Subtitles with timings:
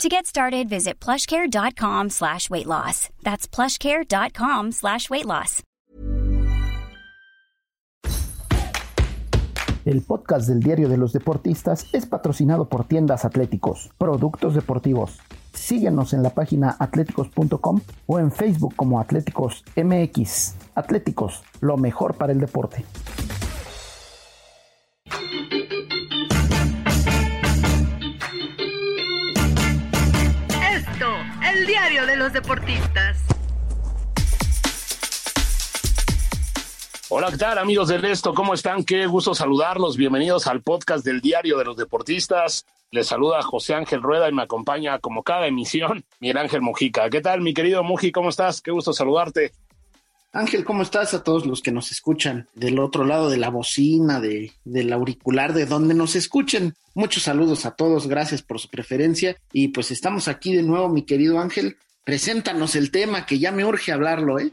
[0.00, 3.08] To get started, visit plushcare.com slash weight loss.
[3.22, 5.62] That's plushcare.com slash weight loss.
[9.84, 15.18] El podcast del Diario de los Deportistas es patrocinado por Tiendas Atléticos, productos deportivos.
[15.52, 20.54] Síguenos en la página atléticos.com o en Facebook como Atléticos MX.
[20.76, 22.84] Atléticos, lo mejor para el deporte.
[32.22, 33.18] Los deportistas.
[37.08, 38.32] Hola, ¿qué tal amigos del Esto?
[38.32, 38.84] ¿Cómo están?
[38.84, 39.96] Qué gusto saludarlos.
[39.96, 42.64] Bienvenidos al podcast del Diario de los Deportistas.
[42.92, 47.10] Les saluda José Ángel Rueda y me acompaña como cada emisión Miguel Ángel Mujica.
[47.10, 48.12] ¿Qué tal, mi querido Muji?
[48.12, 48.60] ¿Cómo estás?
[48.60, 49.50] Qué gusto saludarte.
[50.32, 51.14] Ángel, ¿cómo estás?
[51.14, 55.54] A todos los que nos escuchan del otro lado de la bocina, de, del auricular,
[55.54, 56.76] de donde nos escuchen.
[56.94, 59.36] Muchos saludos a todos, gracias por su preferencia.
[59.52, 61.76] Y pues estamos aquí de nuevo, mi querido Ángel.
[62.04, 64.50] Preséntanos el tema que ya me urge hablarlo, ¿eh?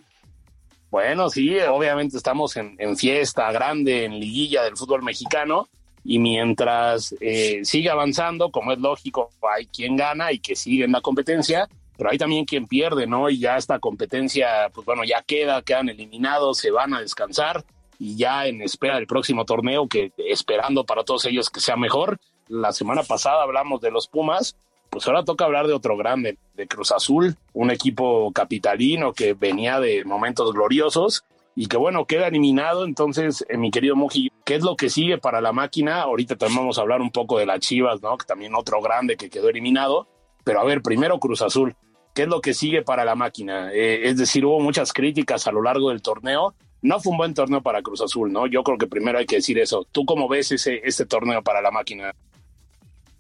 [0.92, 5.67] Bueno, sí, obviamente estamos en, fiesta grande, en liguilla del fútbol mexicano.
[6.03, 7.61] Y mientras eh,
[7.92, 12.17] avanzando, como es lógico, hay quien gana y que sigue en la competencia, pero hay
[12.17, 13.30] también quien pierde, ¿no?
[13.30, 17.66] Y ya esta competencia, pues bueno, ya queda, quedan eliminados, se van a descansar
[18.00, 22.20] y ya en espera del próximo torneo, que esperando para todos ellos que sea mejor.
[22.47, 24.55] La semana pasada hablamos de los Pumas,
[24.89, 29.79] pues ahora toca hablar de otro grande, de Cruz Azul, un equipo capitalino que venía
[29.79, 31.23] de momentos gloriosos
[31.55, 32.85] y que bueno, queda eliminado.
[32.85, 36.01] Entonces, eh, mi querido Muji, ¿qué es lo que sigue para la máquina?
[36.01, 38.17] Ahorita también vamos a hablar un poco de las Chivas, ¿no?
[38.17, 40.08] Que también otro grande que quedó eliminado.
[40.43, 41.75] Pero a ver, primero Cruz Azul.
[42.15, 43.71] ¿Qué es lo que sigue para la máquina?
[43.71, 46.55] Eh, es decir, hubo muchas críticas a lo largo del torneo.
[46.81, 48.47] No fue un buen torneo para Cruz Azul, ¿no?
[48.47, 49.85] Yo creo que primero hay que decir eso.
[49.91, 52.14] ¿Tú cómo ves ese, este torneo para la máquina?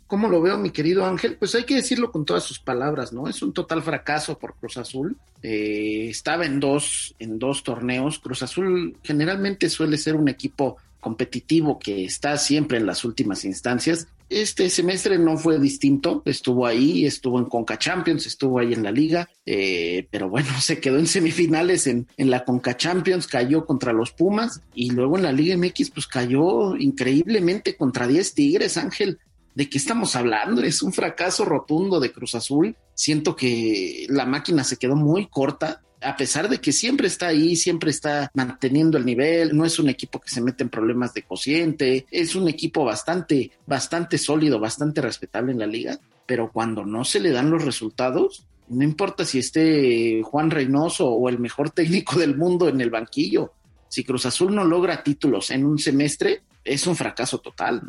[0.09, 1.35] ¿Cómo lo veo, mi querido Ángel?
[1.37, 3.27] Pues hay que decirlo con todas sus palabras, ¿no?
[3.27, 5.15] Es un total fracaso por Cruz Azul.
[5.43, 8.17] Eh, estaba en dos, en dos torneos.
[8.17, 14.07] Cruz Azul generalmente suele ser un equipo competitivo que está siempre en las últimas instancias.
[14.29, 18.91] Este semestre no fue distinto, estuvo ahí, estuvo en Conca Champions, estuvo ahí en la
[18.91, 23.93] liga, eh, pero bueno, se quedó en semifinales en, en la Conca Champions, cayó contra
[23.93, 29.19] los Pumas y luego en la Liga MX pues cayó increíblemente contra 10 Tigres, Ángel.
[29.59, 30.61] ¿De qué estamos hablando?
[30.63, 32.77] Es un fracaso rotundo de Cruz Azul.
[32.93, 37.57] Siento que la máquina se quedó muy corta a pesar de que siempre está ahí,
[37.57, 41.23] siempre está manteniendo el nivel, no es un equipo que se mete en problemas de
[41.23, 47.03] cociente, es un equipo bastante, bastante sólido, bastante respetable en la liga, pero cuando no
[47.03, 52.17] se le dan los resultados, no importa si esté Juan Reynoso o el mejor técnico
[52.17, 53.51] del mundo en el banquillo,
[53.89, 57.81] si Cruz Azul no logra títulos en un semestre, es un fracaso total.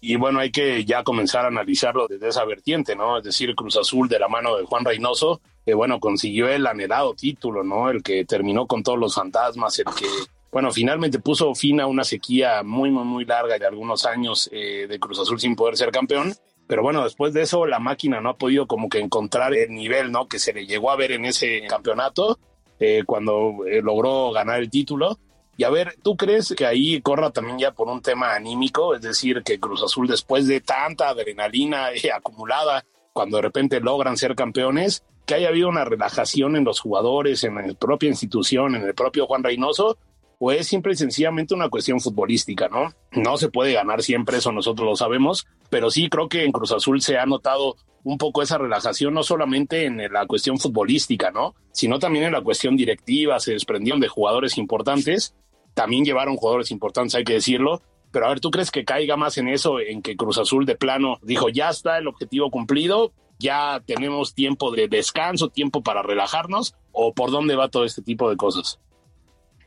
[0.00, 3.18] Y bueno, hay que ya comenzar a analizarlo desde esa vertiente, ¿no?
[3.18, 7.14] Es decir, Cruz Azul de la mano de Juan Reynoso, que bueno, consiguió el anhelado
[7.14, 7.90] título, ¿no?
[7.90, 10.06] El que terminó con todos los fantasmas, el que,
[10.52, 14.86] bueno, finalmente puso fin a una sequía muy, muy, muy larga de algunos años eh,
[14.88, 16.32] de Cruz Azul sin poder ser campeón.
[16.68, 20.12] Pero bueno, después de eso la máquina no ha podido como que encontrar el nivel,
[20.12, 20.28] ¿no?
[20.28, 22.38] Que se le llegó a ver en ese campeonato
[22.78, 25.18] eh, cuando eh, logró ganar el título.
[25.58, 28.94] Y a ver, ¿tú crees que ahí corra también ya por un tema anímico?
[28.94, 34.36] Es decir, que Cruz Azul después de tanta adrenalina acumulada, cuando de repente logran ser
[34.36, 38.94] campeones, que haya habido una relajación en los jugadores, en la propia institución, en el
[38.94, 39.98] propio Juan Reynoso,
[40.38, 42.92] o es simple y sencillamente una cuestión futbolística, ¿no?
[43.10, 46.70] No se puede ganar siempre, eso nosotros lo sabemos, pero sí creo que en Cruz
[46.70, 47.74] Azul se ha notado
[48.04, 51.56] un poco esa relajación, no solamente en la cuestión futbolística, ¿no?
[51.72, 55.34] Sino también en la cuestión directiva, se desprendieron de jugadores importantes
[55.74, 57.82] también llevaron jugadores importantes, hay que decirlo.
[58.10, 60.76] Pero a ver, ¿tú crees que caiga más en eso, en que Cruz Azul de
[60.76, 66.74] plano dijo, ya está el objetivo cumplido, ya tenemos tiempo de descanso, tiempo para relajarnos?
[66.92, 68.80] ¿O por dónde va todo este tipo de cosas?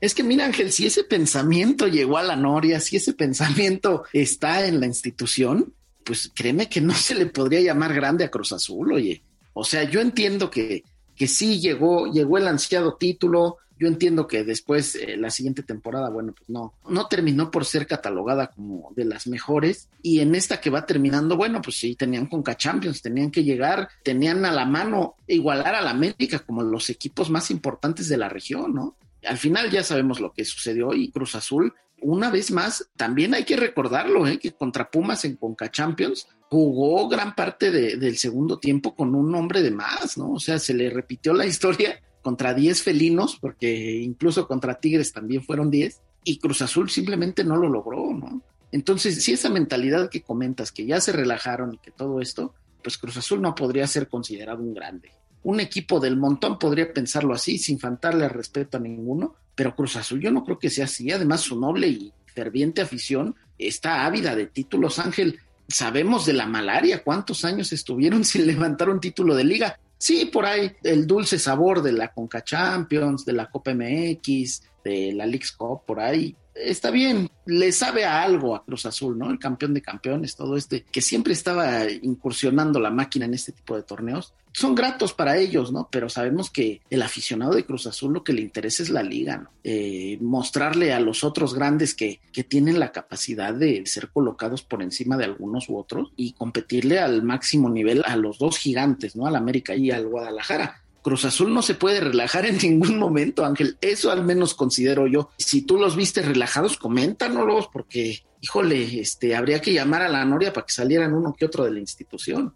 [0.02, 4.66] Es que mira, Ángel, si ese pensamiento llegó a la Noria, si ese pensamiento está
[4.66, 8.92] en la institución, pues créeme que no se le podría llamar grande a Cruz Azul,
[8.94, 9.24] oye.
[9.54, 10.84] O sea, yo entiendo que,
[11.22, 16.10] que sí llegó, llegó el ansiado título, yo entiendo que después, eh, la siguiente temporada,
[16.10, 19.88] bueno, pues no, no terminó por ser catalogada como de las mejores.
[20.02, 23.88] Y en esta que va terminando, bueno, pues sí, tenían Conca Champions, tenían que llegar,
[24.02, 28.28] tenían a la mano igualar a la América como los equipos más importantes de la
[28.28, 28.96] región, ¿no?
[29.24, 33.44] Al final ya sabemos lo que sucedió y Cruz Azul, una vez más, también hay
[33.44, 34.40] que recordarlo, ¿eh?
[34.40, 39.62] que contra Pumas en Conca Champions jugó gran parte del segundo tiempo con un hombre
[39.62, 40.34] de más, ¿no?
[40.34, 45.44] O sea, se le repitió la historia contra 10 felinos, porque incluso contra Tigres también
[45.44, 48.42] fueron 10, y Cruz Azul simplemente no lo logró, ¿no?
[48.74, 52.54] Entonces, si esa mentalidad que comentas, que ya se relajaron y que todo esto,
[52.84, 55.12] pues Cruz Azul no podría ser considerado un grande.
[55.44, 60.20] Un equipo del montón podría pensarlo así, sin faltarle respeto a ninguno, pero Cruz Azul
[60.20, 61.12] yo no creo que sea así.
[61.12, 65.00] Además, su noble y ferviente afición está ávida de títulos.
[65.00, 65.40] Ángel,
[65.72, 69.80] sabemos de la malaria, cuántos años estuvieron sin levantar un título de liga.
[69.98, 75.14] Sí, por ahí el dulce sabor de la Conca Champions, de la Copa MX, de
[75.14, 79.30] la League Cup, por ahí está bien, le sabe a algo a Cruz Azul, ¿no?
[79.30, 83.76] El campeón de campeones, todo este, que siempre estaba incursionando la máquina en este tipo
[83.76, 84.34] de torneos.
[84.54, 85.88] Son gratos para ellos, ¿no?
[85.90, 89.38] Pero sabemos que el aficionado de Cruz Azul lo que le interesa es la liga,
[89.38, 89.50] ¿no?
[89.64, 94.84] Eh, mostrarle a los otros grandes que, que tienen la capacidad de ser colocados por
[94.84, 99.26] encima de algunos u otros y competirle al máximo nivel a los dos gigantes, ¿no?
[99.26, 103.78] Al América y al Guadalajara Cruz Azul no se puede relajar en ningún momento, Ángel.
[103.82, 105.30] Eso al menos considero yo.
[105.38, 110.54] Si tú los viste relajados, coméntanos, porque, híjole, este, habría que llamar a la Noria
[110.54, 112.54] para que salieran uno que otro de la institución.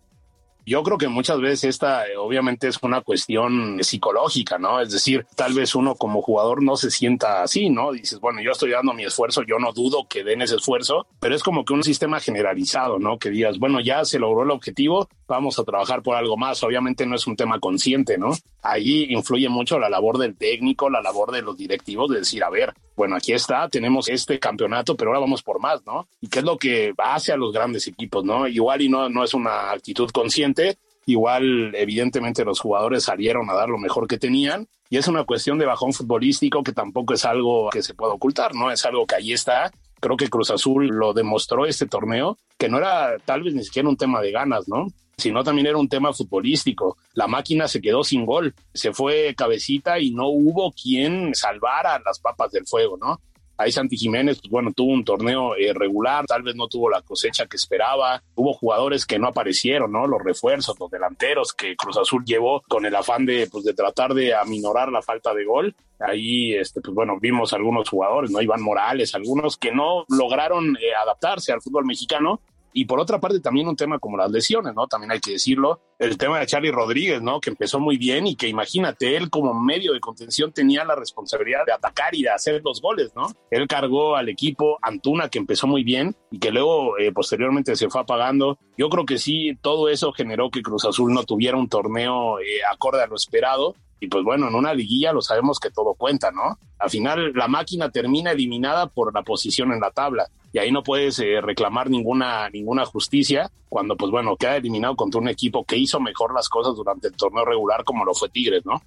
[0.68, 4.81] Yo creo que muchas veces esta eh, obviamente es una cuestión psicológica, ¿no?
[4.81, 7.92] Es decir, tal vez uno como jugador no se sienta así, ¿no?
[7.92, 11.36] Dices, bueno, yo estoy dando mi esfuerzo, yo no dudo que den ese esfuerzo, pero
[11.36, 13.19] es como que un sistema generalizado, ¿no?
[13.19, 16.63] Que digas, bueno, ya se logró el objetivo, vamos a trabajar por algo más.
[16.63, 18.31] Obviamente no es un tema consciente, ¿no?
[18.62, 22.50] Ahí influye mucho la labor del técnico, la labor de los directivos de decir, a
[22.50, 26.07] ver, bueno, aquí está, tenemos este campeonato, pero ahora vamos por más, ¿no?
[26.22, 28.48] Y qué es lo que hace a los grandes equipos, ¿no?
[28.48, 33.69] Igual y no, no es una actitud consciente, igual evidentemente los jugadores salieron a dar
[33.69, 37.69] lo mejor que tenían y es una cuestión de bajón futbolístico que tampoco es algo
[37.69, 38.71] que se pueda ocultar, ¿no?
[38.71, 39.71] Es algo que ahí está.
[40.00, 43.89] Creo que Cruz Azul lo demostró este torneo, que no era tal vez ni siquiera
[43.89, 44.88] un tema de ganas, ¿no?
[45.17, 46.97] Sino también era un tema futbolístico.
[47.13, 52.19] La máquina se quedó sin gol, se fue cabecita y no hubo quien salvara las
[52.19, 53.19] papas del fuego, ¿no?
[53.57, 57.01] Ahí Santi Jiménez, pues bueno, tuvo un torneo eh, regular, tal vez no tuvo la
[57.01, 58.21] cosecha que esperaba.
[58.35, 60.07] Hubo jugadores que no aparecieron, ¿no?
[60.07, 64.13] Los refuerzos, los delanteros que Cruz Azul llevó con el afán de, pues, de tratar
[64.13, 65.73] de aminorar la falta de gol.
[66.00, 68.41] Ahí, este, pues bueno, vimos algunos jugadores, ¿no?
[68.41, 72.41] Iván Morales, algunos que no lograron eh, adaptarse al fútbol mexicano
[72.77, 74.86] y por otra parte, también un tema como las lesiones, ¿no?
[74.86, 75.80] También hay que decirlo.
[75.97, 77.39] El tema de Charlie Rodríguez, ¿no?
[77.39, 81.65] Que empezó muy bien y que imagínate, él como medio de contención tenía la responsabilidad
[81.65, 83.27] de atacar y de hacer los goles, ¿no?
[83.50, 87.89] Él cargó al equipo Antuna, que empezó muy bien y que luego eh, posteriormente se
[87.89, 88.59] fue apagando.
[88.77, 92.59] Yo creo que sí, todo eso generó que Cruz Azul no tuviera un torneo eh,
[92.69, 96.31] acorde a lo esperado y pues bueno, en una liguilla lo sabemos que todo cuenta,
[96.31, 96.59] ¿no?
[96.77, 100.83] Al final la máquina termina eliminada por la posición en la tabla y ahí no
[100.83, 105.75] puedes eh, reclamar ninguna, ninguna justicia cuando pues bueno, queda eliminado contra un equipo que
[105.75, 108.81] hizo mejor las cosas durante el torneo regular como lo fue Tigres, ¿no?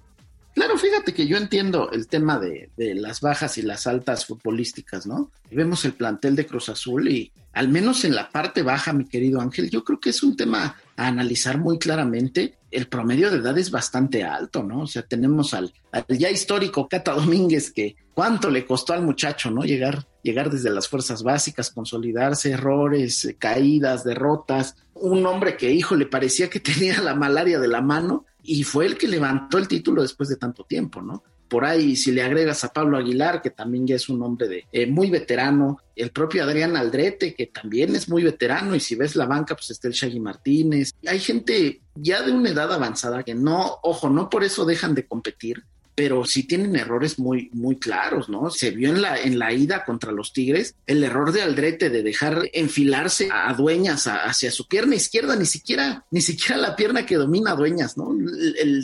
[0.55, 5.05] Claro, fíjate que yo entiendo el tema de, de, las bajas y las altas futbolísticas,
[5.05, 5.29] ¿no?
[5.51, 9.41] Vemos el plantel de Cruz Azul y al menos en la parte baja, mi querido
[9.41, 12.59] Ángel, yo creo que es un tema a analizar muy claramente.
[12.71, 14.81] El promedio de edad es bastante alto, ¿no?
[14.81, 19.49] O sea, tenemos al, al ya histórico Cata Domínguez que cuánto le costó al muchacho,
[19.49, 19.63] ¿no?
[19.63, 24.75] Llegar, llegar desde las fuerzas básicas, consolidarse, errores, caídas, derrotas.
[24.93, 28.85] Un hombre que, hijo, le parecía que tenía la malaria de la mano y fue
[28.85, 31.23] el que levantó el título después de tanto tiempo, ¿no?
[31.49, 34.65] Por ahí, si le agregas a Pablo Aguilar, que también ya es un hombre de
[34.71, 39.15] eh, muy veterano, el propio Adrián Aldrete, que también es muy veterano, y si ves
[39.15, 40.93] la banca, pues está el Shaggy Martínez.
[41.05, 45.07] Hay gente ya de una edad avanzada que no, ojo, no por eso dejan de
[45.07, 45.63] competir,
[45.99, 48.49] pero sí tienen errores muy, muy claros, ¿no?
[48.51, 52.03] Se vio en la, en la ida contra los Tigres el error de Aldrete de
[52.03, 57.17] dejar enfilarse a Dueñas hacia su pierna izquierda, ni siquiera, ni siquiera la pierna que
[57.17, 58.15] domina a Dueñas, ¿no?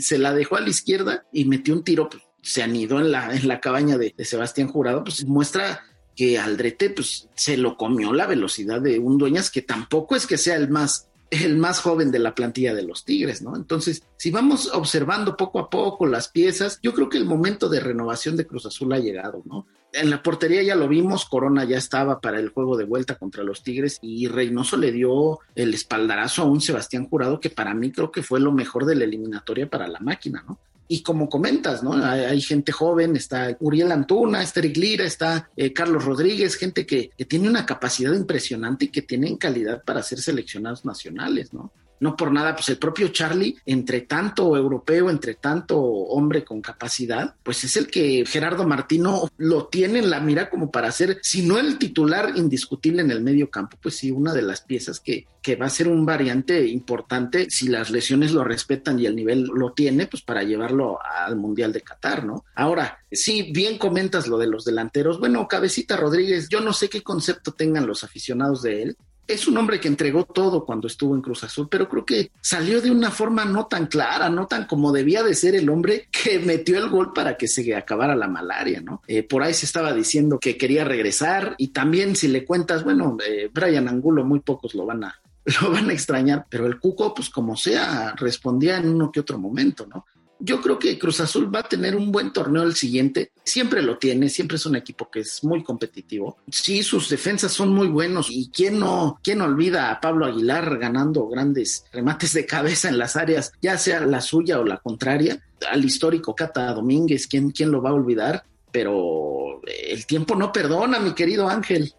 [0.01, 3.35] Se la dejó a la izquierda y metió un tiro, pues, se anidó en la,
[3.35, 5.83] en la cabaña de, Sebastián Jurado, pues muestra
[6.15, 10.37] que Aldrete pues se lo comió la velocidad de un Dueñas que tampoco es que
[10.37, 13.55] sea el más el más joven de la plantilla de los Tigres, ¿no?
[13.55, 17.79] Entonces, si vamos observando poco a poco las piezas, yo creo que el momento de
[17.79, 19.65] renovación de Cruz Azul ha llegado, ¿no?
[19.91, 23.43] En la portería ya lo vimos, Corona ya estaba para el juego de vuelta contra
[23.43, 27.91] los Tigres y Reynoso le dio el espaldarazo a un Sebastián Jurado que para mí
[27.91, 30.59] creo que fue lo mejor de la eliminatoria para la máquina, ¿no?
[30.87, 31.93] Y como comentas, ¿no?
[31.93, 37.09] Hay, gente joven, está Uriel Antuna, está Eric Lira, está eh, Carlos Rodríguez, gente que,
[37.17, 41.71] que, tiene una capacidad impresionante y que tienen calidad para ser seleccionados nacionales, ¿no?
[41.99, 47.35] No por nada, pues el propio Charlie, entre tanto europeo, entre tanto hombre con capacidad,
[47.43, 51.41] pues es el que Gerardo Martino lo tiene en la mira como para ser, si
[51.41, 55.25] no el titular indiscutible en el medio campo, pues sí, una de las piezas que,
[55.41, 59.43] que va a ser un variante importante si las lesiones lo respetan y el nivel
[59.43, 62.45] lo tiene, pues para llevarlo al Mundial de Qatar, ¿no?
[62.55, 65.19] Ahora, sí, bien comentas lo de los delanteros.
[65.19, 69.57] Bueno, Cabecita Rodríguez, yo no sé qué concepto tengan los aficionados de él, es un
[69.57, 73.11] hombre que entregó todo cuando estuvo en Cruz Azul, pero creo que salió de una
[73.11, 76.89] forma no tan clara, no tan como debía de ser el hombre que metió el
[76.89, 79.01] gol para que se acabara la malaria, ¿no?
[79.07, 83.17] Eh, por ahí se estaba diciendo que quería regresar y también si le cuentas, bueno,
[83.25, 85.21] eh, Brian Angulo muy pocos lo van a
[85.61, 89.37] lo van a extrañar, pero el Cuco, pues como sea, respondía en uno que otro
[89.37, 90.05] momento, ¿no?
[90.39, 93.31] Yo creo que Cruz Azul va a tener un buen torneo el siguiente.
[93.43, 96.37] Siempre lo tiene, siempre es un equipo que es muy competitivo.
[96.49, 101.27] Sí, sus defensas son muy buenos y quién no, quién olvida a Pablo Aguilar ganando
[101.27, 105.41] grandes remates de cabeza en las áreas, ya sea la suya o la contraria.
[105.69, 108.43] Al histórico Cata Domínguez, ¿quién, quién lo va a olvidar?
[108.71, 111.93] Pero el tiempo no perdona, mi querido Ángel.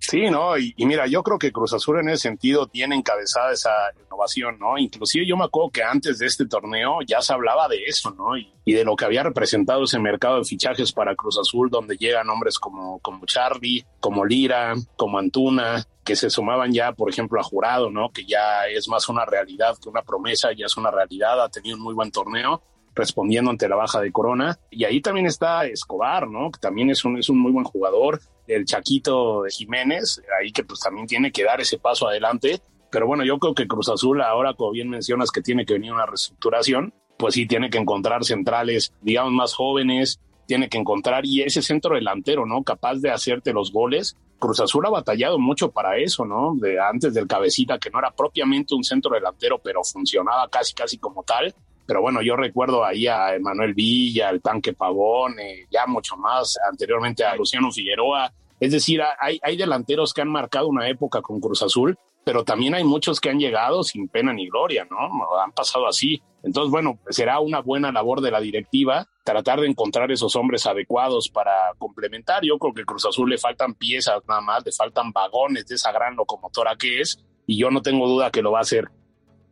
[0.00, 0.56] Sí, ¿no?
[0.56, 3.70] Y, mira, yo creo que Cruz Azul en ese sentido tiene encabezada esa
[4.02, 4.78] innovación, ¿no?
[4.78, 8.36] Inclusive yo me acuerdo que antes de este torneo ya se hablaba de eso, ¿no?
[8.36, 12.30] Y, de lo que había representado ese mercado de fichajes para Cruz Azul, donde llegan
[12.30, 17.42] hombres como, como Charlie, como Lira, como Antuna, que se sumaban ya, por ejemplo, a
[17.42, 18.10] Jurado, ¿no?
[18.10, 21.76] Que ya es más una realidad que una promesa, ya es una realidad, ha tenido
[21.76, 22.62] un muy buen torneo
[22.94, 24.58] respondiendo ante la baja de Corona.
[24.70, 26.50] Y ahí también está Escobar, ¿no?
[26.50, 28.20] Que también es un, es un muy buen jugador.
[28.54, 32.60] El Chaquito Jiménez, ahí que pues también tiene que dar ese paso adelante.
[32.90, 35.92] Pero bueno, yo creo que Cruz Azul, ahora como bien mencionas que tiene que venir
[35.92, 41.42] una reestructuración, pues sí tiene que encontrar centrales, digamos, más jóvenes, tiene que encontrar y
[41.42, 42.64] ese centro delantero, ¿no?
[42.64, 44.16] Capaz de hacerte los goles.
[44.40, 46.54] Cruz Azul ha batallado mucho para eso, ¿no?
[46.56, 50.98] De antes del cabecita, que no era propiamente un centro delantero, pero funcionaba casi, casi
[50.98, 51.54] como tal.
[51.86, 56.56] Pero bueno, yo recuerdo ahí a Emanuel Villa, al Tanque Pavón, eh, ya mucho más
[56.68, 58.32] anteriormente a Luciano Figueroa.
[58.60, 62.74] Es decir, hay, hay delanteros que han marcado una época con Cruz Azul, pero también
[62.74, 64.98] hay muchos que han llegado sin pena ni gloria, ¿no?
[65.42, 66.22] Han pasado así.
[66.42, 71.28] Entonces, bueno, será una buena labor de la directiva tratar de encontrar esos hombres adecuados
[71.28, 72.44] para complementar.
[72.44, 75.92] Yo creo que Cruz Azul le faltan piezas nada más, le faltan vagones de esa
[75.92, 78.90] gran locomotora que es, y yo no tengo duda que lo va a hacer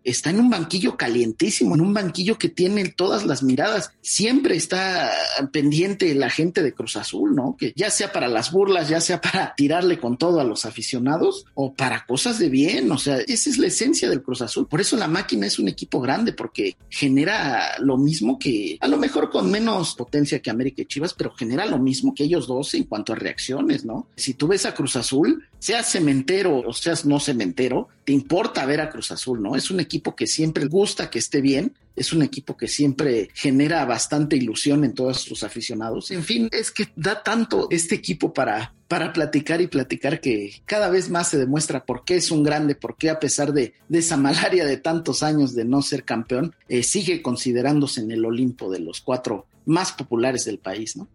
[0.09, 3.91] está en un banquillo calientísimo, en un banquillo que tiene todas las miradas.
[4.01, 5.11] Siempre está
[5.53, 7.57] pendiente la gente de Cruz Azul, ¿no?
[7.59, 11.47] Que ya sea para las burlas, ya sea para tirarle con todo a los aficionados
[11.55, 12.91] o para cosas de bien.
[12.91, 14.67] O sea, esa es la esencia del Cruz Azul.
[14.67, 18.97] Por eso la máquina es un equipo grande, porque genera lo mismo que, a lo
[18.97, 22.75] mejor con menos potencia que América y Chivas, pero genera lo mismo que ellos dos
[22.75, 24.09] en cuanto a reacciones, ¿no?
[24.17, 28.81] Si tú ves a Cruz Azul, seas cementero o seas no cementero, te importa ver
[28.81, 29.57] a Cruz Azul, ¿no?
[29.57, 33.85] Es un equipo que siempre gusta que esté bien, es un equipo que siempre genera
[33.85, 36.11] bastante ilusión en todos sus aficionados.
[36.11, 40.89] En fin, es que da tanto este equipo para, para platicar y platicar que cada
[40.89, 43.99] vez más se demuestra por qué es un grande, por qué a pesar de, de
[43.99, 48.71] esa malaria de tantos años de no ser campeón, eh, sigue considerándose en el Olimpo
[48.71, 51.09] de los cuatro más populares del país, ¿no?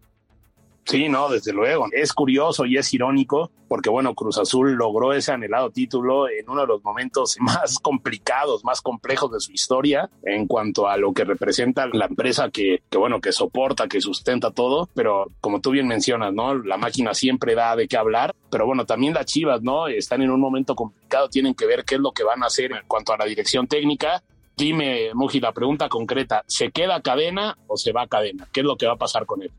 [0.84, 1.86] Sí, no, desde luego.
[1.92, 6.60] Es curioso y es irónico porque, bueno, Cruz Azul logró ese anhelado título en uno
[6.60, 11.24] de los momentos más complicados, más complejos de su historia en cuanto a lo que
[11.24, 14.88] representa la empresa que, que, bueno, que soporta, que sustenta todo.
[14.94, 16.54] Pero como tú bien mencionas, ¿no?
[16.54, 18.34] La máquina siempre da de qué hablar.
[18.50, 19.88] Pero bueno, también las Chivas, ¿no?
[19.88, 22.72] Están en un momento complicado, tienen que ver qué es lo que van a hacer
[22.72, 24.22] en cuanto a la dirección técnica.
[24.56, 28.46] Dime, Muji, la pregunta concreta, ¿se queda cadena o se va cadena?
[28.52, 29.50] ¿Qué es lo que va a pasar con él?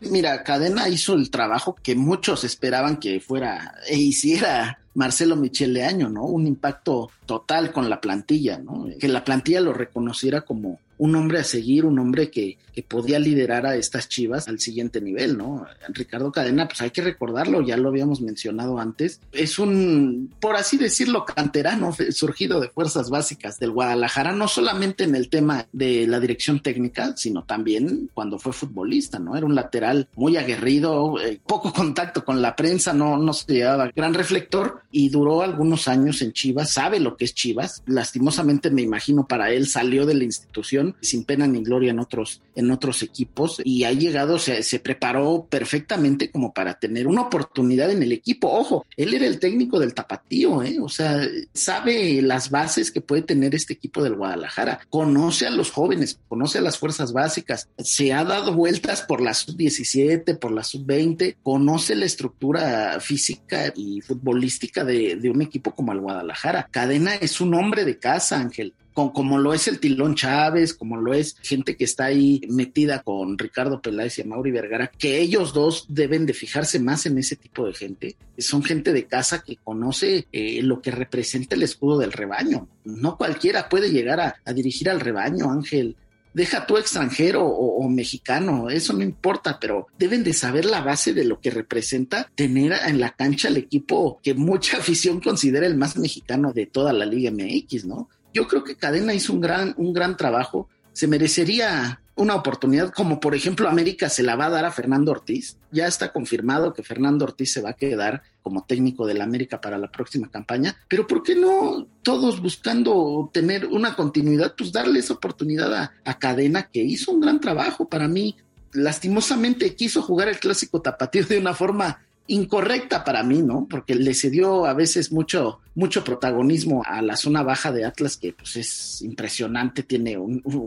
[0.00, 6.08] Mira, Cadena hizo el trabajo que muchos esperaban que fuera e hiciera Marcelo Michele Año,
[6.08, 6.24] ¿no?
[6.24, 8.86] Un impacto total con la plantilla, ¿no?
[8.98, 13.18] Que la plantilla lo reconociera como un hombre a seguir, un hombre que, que podía
[13.18, 15.66] liderar a estas chivas al siguiente nivel, ¿no?
[15.88, 20.76] Ricardo Cadena, pues hay que recordarlo, ya lo habíamos mencionado antes, es un, por así
[20.76, 26.20] decirlo, canterano surgido de fuerzas básicas del Guadalajara, no solamente en el tema de la
[26.20, 29.38] dirección técnica, sino también cuando fue futbolista, ¿no?
[29.38, 33.90] Era un lateral muy aguerrido, eh, poco contacto con la prensa, no, no se llevaba
[33.96, 38.82] gran reflector y duró algunos años en Chivas, sabe lo que es Chivas, lastimosamente me
[38.82, 43.02] imagino para él salió de la institución sin pena ni gloria en otros, en otros
[43.02, 48.12] equipos y ha llegado, se, se preparó perfectamente como para tener una oportunidad en el
[48.12, 48.48] equipo.
[48.50, 50.78] Ojo, él era el técnico del tapatío, ¿eh?
[50.80, 51.20] o sea,
[51.54, 56.58] sabe las bases que puede tener este equipo del Guadalajara, conoce a los jóvenes, conoce
[56.58, 61.94] a las fuerzas básicas, se ha dado vueltas por la sub-17, por la sub-20, conoce
[61.94, 66.68] la estructura física y futbolística de un equipo como el Guadalajara.
[66.70, 68.74] Cadena es un hombre de casa, Ángel
[69.08, 73.38] como lo es el Tilón Chávez, como lo es gente que está ahí metida con
[73.38, 77.66] Ricardo Peláez y Mauri Vergara, que ellos dos deben de fijarse más en ese tipo
[77.66, 78.16] de gente.
[78.38, 82.68] Son gente de casa que conoce eh, lo que representa el escudo del rebaño.
[82.84, 85.96] No cualquiera puede llegar a, dirigir al rebaño, Ángel
[86.32, 91.12] deja tú extranjero o, o, mexicano, eso no importa, pero deben de saber la base
[91.12, 95.76] de lo que representa tener en la cancha el equipo que mucha afición considera el
[95.76, 98.08] más mexicano de toda la Liga MX, ¿no?
[98.32, 100.68] Yo creo que Cadena hizo un gran, un gran trabajo.
[100.92, 105.12] Se merecería una oportunidad, como por ejemplo América se la va a dar a Fernando
[105.12, 105.56] Ortiz.
[105.72, 109.78] Ya está confirmado que Fernando Ortiz se va a quedar como técnico del América para
[109.78, 110.76] la próxima campaña.
[110.88, 114.54] Pero ¿por qué no todos buscando tener una continuidad?
[114.56, 118.36] Pues darle esa oportunidad a, a Cadena, que hizo un gran trabajo para mí.
[118.72, 123.66] Lastimosamente quiso jugar el clásico tapatío de una forma incorrecta para mí, ¿no?
[123.68, 128.32] Porque le cedió a veces mucho, mucho protagonismo a la zona baja de Atlas, que
[128.32, 130.16] pues es impresionante, tiene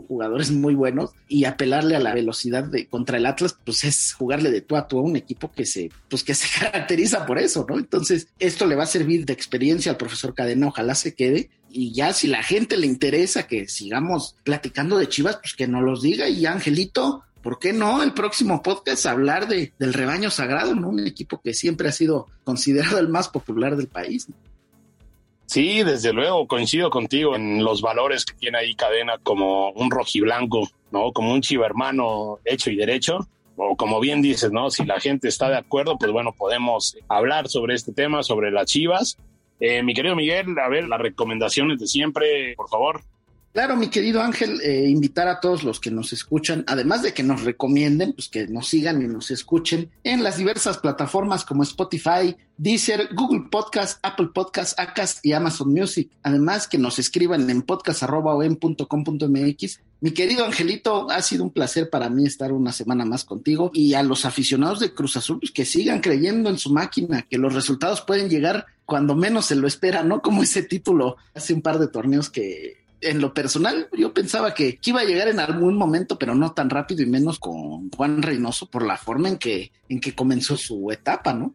[0.06, 4.50] jugadores muy buenos, y apelarle a la velocidad de contra el Atlas, pues es jugarle
[4.50, 7.64] de tú a tú a un equipo que se, pues que se caracteriza por eso,
[7.66, 7.78] ¿no?
[7.78, 11.48] Entonces, esto le va a servir de experiencia al profesor Cadena, ojalá se quede.
[11.70, 15.82] Y ya si la gente le interesa que sigamos platicando de Chivas, pues que nos
[15.82, 16.28] los diga.
[16.28, 20.88] Y Angelito, ¿por qué no el próximo podcast hablar de, del rebaño sagrado, ¿no?
[20.88, 24.30] Un equipo que siempre ha sido considerado el más popular del país.
[24.30, 24.34] ¿no?
[25.44, 30.68] Sí, desde luego, coincido contigo en los valores que tiene ahí Cadena como un rojiblanco,
[30.90, 31.12] ¿no?
[31.12, 33.28] Como un chiva hermano hecho y derecho.
[33.56, 34.70] O como bien dices, ¿no?
[34.70, 38.66] Si la gente está de acuerdo, pues bueno, podemos hablar sobre este tema, sobre las
[38.66, 39.18] chivas.
[39.60, 43.02] Eh, mi querido Miguel, a ver, las recomendaciones de siempre, por favor.
[43.54, 47.22] Claro, mi querido Ángel, eh, invitar a todos los que nos escuchan, además de que
[47.22, 52.34] nos recomienden, pues que nos sigan y nos escuchen en las diversas plataformas como Spotify,
[52.56, 56.10] Deezer, Google Podcast, Apple Podcast, Acast y Amazon Music.
[56.24, 59.80] Además, que nos escriban en podcast.com.mx.
[60.00, 63.94] Mi querido Angelito, ha sido un placer para mí estar una semana más contigo y
[63.94, 67.54] a los aficionados de Cruz Azul, pues que sigan creyendo en su máquina, que los
[67.54, 70.22] resultados pueden llegar cuando menos se lo espera, ¿no?
[70.22, 74.78] Como ese título hace un par de torneos que en lo personal, yo pensaba que,
[74.84, 78.66] iba a llegar en algún momento, pero no tan rápido y menos con Juan Reynoso
[78.66, 81.54] por la forma en que, en que comenzó su etapa, ¿no?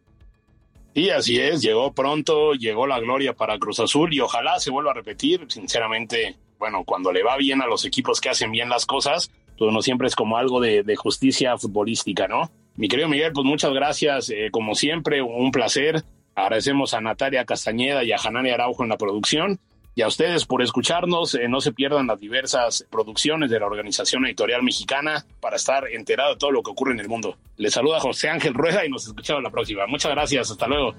[0.94, 4.90] Sí, así es, llegó pronto, llegó la gloria para Cruz Azul y ojalá se vuelva
[4.90, 5.46] a repetir.
[5.48, 9.72] Sinceramente, bueno, cuando le va bien a los equipos que hacen bien las cosas, pues
[9.72, 12.50] no siempre es como algo de, de justicia futbolística, ¿no?
[12.76, 16.02] Mi querido Miguel, pues muchas gracias, eh, como siempre, un placer.
[16.34, 19.60] Agradecemos a Natalia Castañeda y a Hanani Araujo en la producción
[20.00, 21.34] y a ustedes por escucharnos.
[21.34, 26.30] Eh, no se pierdan las diversas producciones de la Organización Editorial Mexicana para estar enterado
[26.30, 27.36] de todo lo que ocurre en el mundo.
[27.58, 29.86] Les saluda José Ángel Rueda y nos escuchamos la próxima.
[29.86, 30.50] Muchas gracias.
[30.50, 30.94] Hasta luego.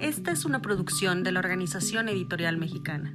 [0.00, 3.14] Esta es una producción de la Organización Editorial Mexicana.